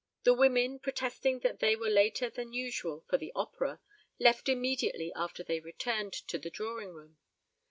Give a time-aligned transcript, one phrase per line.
[0.23, 3.79] The women, protesting that they were later than usual for the opera,
[4.17, 7.17] left immediately after they returned to the drawing room.